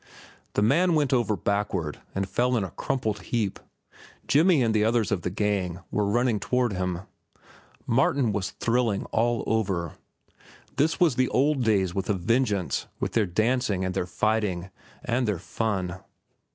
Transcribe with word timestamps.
The 0.53 0.63
man 0.63 0.95
went 0.95 1.13
over 1.13 1.35
backward 1.37 2.01
and 2.15 2.27
fell 2.27 2.57
in 2.57 2.63
a 2.63 2.71
crumpled 2.71 3.21
heap. 3.21 3.59
Jimmy 4.27 4.63
and 4.63 4.75
others 4.75 5.11
of 5.11 5.21
the 5.21 5.29
gang 5.29 5.81
were 5.91 6.07
running 6.07 6.39
toward 6.39 6.71
them. 6.71 7.01
Martin 7.85 8.31
was 8.33 8.49
thrilling 8.49 9.05
all 9.11 9.43
over. 9.45 9.93
This 10.77 10.99
was 10.99 11.17
the 11.17 11.29
old 11.29 11.63
days 11.63 11.93
with 11.93 12.09
a 12.09 12.13
vengeance, 12.15 12.87
with 12.99 13.11
their 13.11 13.27
dancing, 13.27 13.85
and 13.85 13.93
their 13.93 14.07
fighting, 14.07 14.71
and 15.03 15.27
their 15.27 15.37
fun. 15.37 15.99